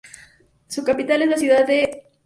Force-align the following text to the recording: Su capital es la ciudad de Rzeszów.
Su 0.67 0.83
capital 0.83 1.21
es 1.21 1.29
la 1.29 1.37
ciudad 1.37 1.67
de 1.67 1.85
Rzeszów. 1.85 2.11